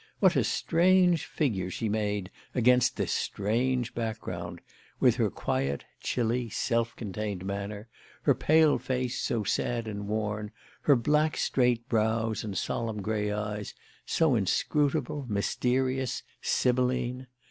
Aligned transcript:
What 0.19 0.35
a 0.35 0.43
strange 0.43 1.27
figure 1.27 1.69
she 1.69 1.87
made 1.87 2.31
against 2.55 2.97
this 2.97 3.11
strange 3.11 3.93
background, 3.93 4.59
with 4.99 5.17
her 5.17 5.29
quiet, 5.29 5.85
chilly, 5.99 6.49
self 6.49 6.95
contained 6.95 7.45
manner, 7.45 7.87
her 8.23 8.33
pale 8.33 8.79
face, 8.79 9.21
so 9.21 9.43
sad 9.43 9.87
and 9.87 10.07
worn, 10.07 10.49
her 10.81 10.95
black, 10.95 11.37
straight 11.37 11.87
brows 11.87 12.43
and 12.43 12.57
solemn 12.57 13.03
grey 13.03 13.31
eyes, 13.31 13.75
so 14.03 14.33
inscrutable, 14.33 15.27
mysterious, 15.29 16.23
Sibylline. 16.41 17.27